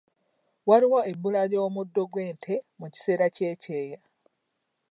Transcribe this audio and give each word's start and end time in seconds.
Waliwo 0.69 0.99
ebbula 1.11 1.41
ly'omuddo 1.51 2.03
gw'ente 2.11 2.55
mu 2.79 2.87
kiseera 2.93 3.25
ky'ekyeya. 3.35 3.99